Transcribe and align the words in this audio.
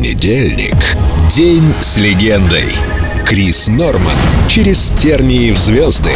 Понедельник. 0.00 0.96
День 1.28 1.74
с 1.78 1.98
легендой. 1.98 2.64
Крис 3.26 3.68
Норман. 3.68 4.16
Через 4.48 4.92
тернии 4.92 5.50
в 5.50 5.58
звезды. 5.58 6.14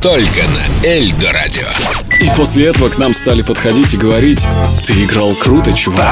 Только 0.00 0.42
на 0.46 0.86
Эльдо. 0.86 1.32
И 2.20 2.28
после 2.36 2.66
этого 2.66 2.90
к 2.90 2.98
нам 2.98 3.14
стали 3.14 3.40
подходить 3.40 3.94
и 3.94 3.96
говорить, 3.96 4.46
ты 4.86 4.92
играл 5.04 5.34
круто, 5.34 5.72
чувак. 5.72 6.06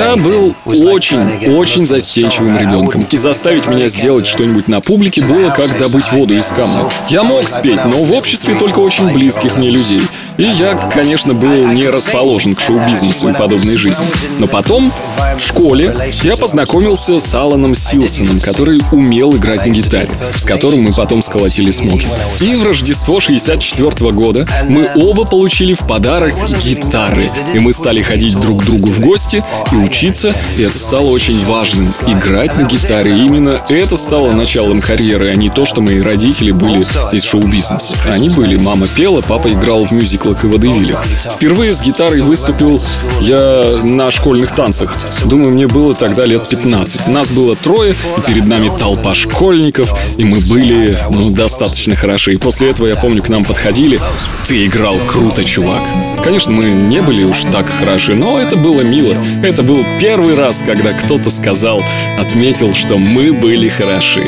Я 0.00 0.16
был 0.16 0.54
очень, 0.64 1.52
очень 1.52 1.84
застенчивым 1.84 2.56
ребенком. 2.56 3.04
И 3.10 3.16
заставить 3.16 3.66
меня 3.66 3.88
сделать 3.88 4.26
что-нибудь 4.26 4.68
на 4.68 4.80
публике 4.80 5.22
было 5.22 5.50
как 5.50 5.76
добыть 5.76 6.12
воду 6.12 6.34
из 6.36 6.46
камня. 6.48 6.88
Я 7.08 7.24
мог 7.24 7.48
спеть, 7.48 7.84
но 7.84 7.98
в 7.98 8.12
обществе 8.12 8.54
только 8.54 8.78
очень 8.78 9.12
близких 9.12 9.56
мне 9.56 9.68
людей. 9.70 10.02
И 10.38 10.44
я, 10.44 10.74
конечно, 10.94 11.34
был 11.34 11.66
не 11.66 11.88
расположен 11.88 12.54
к 12.54 12.60
шоу-бизнесу 12.60 13.30
и 13.30 13.32
подобной 13.32 13.76
жизни. 13.76 14.06
Но 14.38 14.46
потом, 14.46 14.92
в 15.36 15.40
школе, 15.40 15.94
я 16.22 16.36
познакомился 16.36 17.18
с 17.18 17.34
Аланом 17.34 17.74
Силсоном, 17.74 18.38
который 18.40 18.80
умел 18.92 19.34
играть 19.36 19.66
на 19.66 19.70
гитаре, 19.70 20.10
с 20.36 20.44
которым 20.44 20.82
мы 20.82 20.92
потом 20.92 21.22
сколотили 21.22 21.71
смоки. 21.72 22.06
И 22.40 22.54
в 22.54 22.64
Рождество 22.64 23.20
64 23.20 24.12
года 24.12 24.46
мы 24.68 24.90
оба 24.94 25.24
получили 25.24 25.74
в 25.74 25.86
подарок 25.86 26.34
гитары. 26.64 27.30
И 27.54 27.58
мы 27.58 27.72
стали 27.72 28.02
ходить 28.02 28.38
друг 28.38 28.62
к 28.62 28.66
другу 28.66 28.88
в 28.90 29.00
гости 29.00 29.42
и 29.72 29.76
учиться, 29.76 30.34
и 30.56 30.62
это 30.62 30.78
стало 30.78 31.06
очень 31.06 31.42
важным. 31.44 31.92
Играть 32.06 32.56
на 32.56 32.64
гитаре. 32.64 33.16
Именно 33.16 33.60
это 33.68 33.96
стало 33.96 34.32
началом 34.32 34.80
карьеры, 34.80 35.30
а 35.30 35.34
не 35.34 35.48
то, 35.48 35.64
что 35.64 35.80
мои 35.80 36.00
родители 36.00 36.50
были 36.50 36.84
из 37.14 37.24
шоу-бизнеса. 37.24 37.94
Они 38.06 38.28
были, 38.28 38.56
мама 38.56 38.86
пела, 38.86 39.22
папа 39.22 39.52
играл 39.52 39.84
в 39.84 39.92
мюзиклах 39.92 40.44
и 40.44 40.46
водевилях. 40.46 41.04
Впервые 41.30 41.72
с 41.72 41.82
гитарой 41.82 42.20
выступил 42.20 42.82
я 43.20 43.78
на 43.82 44.10
школьных 44.10 44.54
танцах. 44.54 44.94
Думаю, 45.24 45.52
мне 45.52 45.66
было 45.66 45.94
тогда 45.94 46.26
лет 46.26 46.48
15. 46.48 47.06
Нас 47.08 47.30
было 47.30 47.56
трое, 47.56 47.94
и 48.18 48.20
перед 48.20 48.46
нами 48.46 48.70
толпа 48.76 49.14
школьников, 49.14 49.94
и 50.16 50.24
мы 50.24 50.40
были, 50.40 50.96
ну, 51.10 51.30
достаточно 51.30 51.61
хороши. 51.96 52.34
И 52.34 52.36
после 52.36 52.70
этого, 52.70 52.86
я 52.86 52.96
помню, 52.96 53.22
к 53.22 53.28
нам 53.28 53.44
подходили. 53.44 54.00
Ты 54.46 54.66
играл 54.66 54.96
круто, 55.06 55.44
чувак. 55.44 55.82
Конечно, 56.24 56.52
мы 56.52 56.64
не 56.64 57.00
были 57.02 57.24
уж 57.24 57.42
так 57.44 57.68
хороши, 57.68 58.14
но 58.14 58.38
это 58.40 58.56
было 58.56 58.82
мило. 58.82 59.16
Это 59.42 59.62
был 59.62 59.84
первый 60.00 60.34
раз, 60.34 60.62
когда 60.62 60.92
кто-то 60.92 61.30
сказал, 61.30 61.82
отметил, 62.18 62.72
что 62.72 62.98
мы 62.98 63.32
были 63.32 63.68
хороши. 63.68 64.22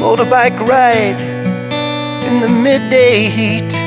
Motorbike 0.00 0.60
ride 0.68 1.18
in 2.28 2.40
the 2.40 2.48
midday 2.48 3.26
heat. 3.30 3.83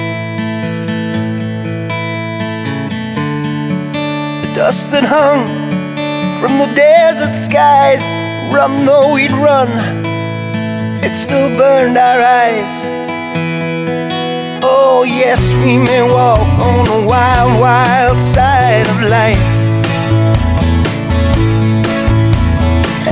Dust 4.57 4.89
that 4.89 5.05
hung 5.05 5.45
from 6.41 6.57
the 6.57 6.65
desert 6.73 7.35
skies, 7.35 8.01
run 8.51 8.85
though 8.85 9.13
we'd 9.13 9.31
run, 9.31 9.69
it 11.05 11.13
still 11.13 11.49
burned 11.55 11.95
our 11.95 12.17
eyes. 12.17 12.73
Oh, 14.65 15.05
yes, 15.05 15.53
we 15.61 15.77
may 15.77 16.01
walk 16.01 16.41
on 16.57 16.89
the 16.89 17.05
wild, 17.05 17.61
wild 17.61 18.17
side 18.17 18.89
of 18.89 18.97
life. 19.05 19.37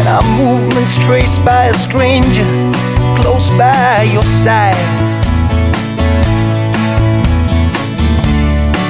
And 0.01 0.07
our 0.09 0.25
movements 0.41 0.97
traced 1.05 1.45
by 1.45 1.65
a 1.65 1.75
stranger 1.75 2.49
close 3.21 3.53
by 3.53 4.01
your 4.09 4.25
side. 4.25 4.73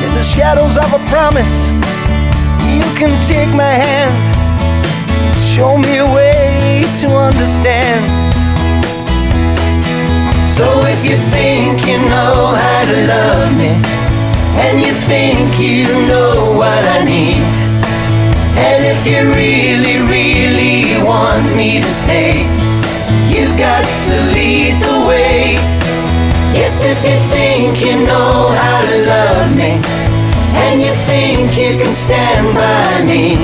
In 0.07 0.11
the 0.15 0.23
shadows 0.23 0.77
of 0.77 0.93
a 0.95 1.03
promise, 1.11 1.75
you 2.73 2.87
can 2.97 3.13
take 3.25 3.51
my 3.53 3.73
hand, 3.85 4.13
show 5.35 5.77
me 5.77 5.97
a 5.97 6.07
way 6.13 6.83
to 7.01 7.07
understand. 7.15 8.01
So 10.55 10.65
if 10.87 10.99
you 11.03 11.17
think 11.35 11.85
you 11.85 11.99
know 12.07 12.55
how 12.55 12.81
to 12.89 12.97
love 13.11 13.51
me, 13.57 13.75
and 14.63 14.79
you 14.79 14.93
think 15.11 15.59
you 15.59 15.83
know 16.07 16.55
what 16.55 16.81
I 16.95 17.03
need, 17.03 17.43
and 18.55 18.81
if 18.87 19.05
you 19.05 19.19
really, 19.35 19.99
really 20.07 21.03
want 21.03 21.43
me 21.57 21.81
to 21.81 21.91
stay, 21.91 22.47
you've 23.27 23.57
got 23.59 23.83
to 23.83 24.15
lead 24.31 24.79
the 24.79 24.97
way. 25.05 25.59
Yes, 26.55 26.87
if 26.87 27.03
you 27.03 27.19
think 27.35 27.81
you 27.83 28.07
know 28.07 28.24
you 31.65 31.77
can 31.81 31.93
stand 31.93 32.53
by 32.53 33.01
me, 33.07 33.37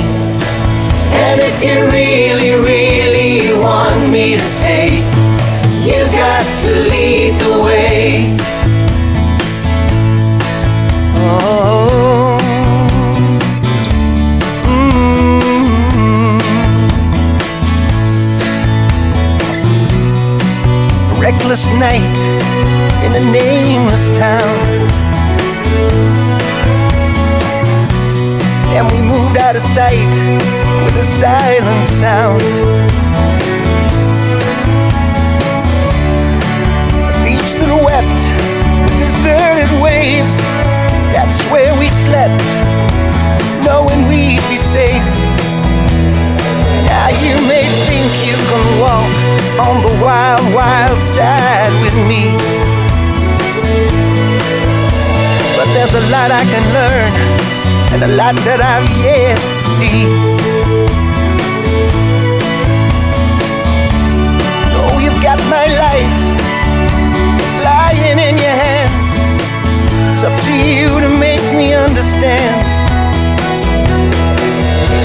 and 1.11 1.41
if 1.41 1.63
you 1.63 1.85
really, 1.89 2.51
really 2.51 3.51
want 3.59 4.11
me 4.11 4.35
to 4.35 4.45
stay, 4.45 5.01
you 5.81 6.05
got 6.11 6.45
to 6.61 6.69
lead 6.91 7.33
the 7.41 7.57
way. 7.63 8.37
Oh. 11.17 12.37
Mm. 14.67 16.39
A 21.09 21.11
Reckless 21.19 21.65
night 21.79 22.17
in 23.03 23.15
a 23.15 23.19
nameless 23.31 24.05
town. 24.15 24.59
And 28.73 28.87
we 28.87 28.99
moved 29.01 29.37
out 29.37 29.55
of 29.55 29.61
sight 29.61 30.07
with 30.85 30.95
a 30.95 31.03
silent 31.03 31.85
sound. 31.85 32.41
A 37.03 37.11
beach 37.23 37.51
that 37.59 37.71
wept 37.83 38.23
with 38.87 38.95
deserted 38.97 39.71
waves. 39.83 40.39
That's 41.11 41.43
where 41.51 41.75
we 41.77 41.91
slept, 41.91 42.39
knowing 43.67 44.07
we'd 44.07 44.41
be 44.47 44.55
safe. 44.55 45.03
Now 46.87 47.11
you 47.11 47.35
may 47.51 47.67
think 47.91 48.07
you 48.23 48.39
can 48.39 48.63
walk 48.79 49.11
on 49.59 49.83
the 49.83 49.93
wild, 49.99 50.47
wild 50.55 50.99
side 51.03 51.75
with 51.83 51.97
me. 52.07 52.31
But 55.59 55.67
there's 55.75 55.93
a 55.93 56.03
lot 56.07 56.31
I 56.31 56.43
can 56.47 56.65
learn, 56.71 57.11
and 57.93 58.03
a 58.03 58.11
lot 58.15 58.35
that 58.47 58.63
I've 58.63 58.87
yet 59.03 59.35
to 59.35 59.59
see. 59.75 60.07
Oh, 64.79 64.95
you've 65.03 65.21
got 65.21 65.39
my 65.51 65.67
life 65.67 66.15
lying 67.59 68.15
in 68.15 68.35
your 68.39 68.55
hands. 68.55 69.13
It's 70.11 70.23
up 70.23 70.35
to 70.47 70.53
you 70.55 70.87
to 71.03 71.09
make 71.19 71.43
me 71.51 71.73
understand. 71.73 72.63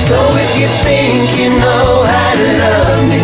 So 0.06 0.18
if 0.38 0.50
you 0.54 0.68
think 0.86 1.26
you 1.42 1.50
know 1.58 2.06
how 2.06 2.30
to 2.38 2.46
love 2.62 3.02
me, 3.10 3.18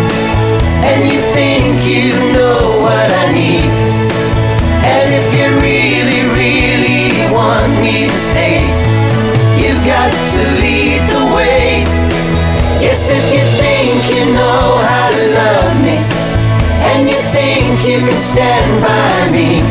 and 0.82 1.06
you 1.06 1.20
think 1.30 1.86
you 1.86 2.10
know 2.34 2.82
what 2.82 3.08
I 3.22 3.30
need, 3.30 3.70
and 4.82 5.06
if 5.14 5.26
you 5.30 5.46
really, 5.62 6.26
really 6.34 7.30
want 7.30 7.70
me 7.78 8.10
to 8.10 8.18
stay, 8.18 8.61
you've 10.10 10.32
to 10.34 10.44
lead 10.62 11.02
the 11.10 11.22
way. 11.34 11.84
Yes, 12.82 13.10
if 13.10 13.26
you 13.30 13.44
think 13.60 13.98
you 14.10 14.24
know 14.34 14.64
how 14.82 15.06
to 15.14 15.22
love 15.38 15.74
me 15.86 15.98
and 16.90 17.08
you 17.08 17.20
think 17.30 17.86
you 17.86 17.98
can 17.98 18.19
stand 18.19 18.70
by 18.82 19.31
me. 19.31 19.62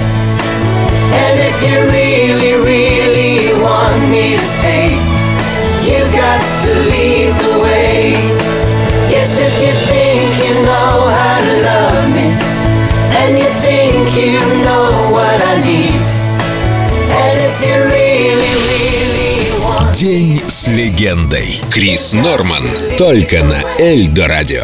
And 1.12 1.36
if 1.40 1.58
you 1.66 1.76
really, 1.92 2.54
really 2.64 3.62
want 3.62 4.00
me 4.10 4.38
to 4.38 4.46
stay, 4.46 4.96
you 5.84 6.00
got 6.16 6.42
to 6.64 6.91
День 20.02 20.42
с 20.48 20.68
легендой. 20.68 21.62
Крис 21.72 22.14
Норман. 22.14 22.64
Только 22.98 23.44
на 23.44 23.62
Эльдо 23.80 24.28
Радио. 24.28 24.64